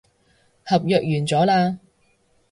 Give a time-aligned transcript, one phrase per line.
[0.65, 1.77] 合約完咗喇